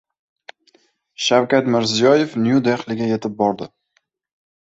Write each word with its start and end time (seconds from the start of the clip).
Shavkat 1.25 1.67
Mirziyoyev 1.75 2.33
Nyu-Dehliga 2.47 3.09
yetib 3.13 3.39
bordi 3.43 3.71